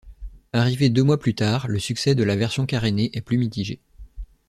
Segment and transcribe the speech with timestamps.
[0.51, 3.79] Arrivée deux mois plus tard, le succès de la version carénée est plus mitigé.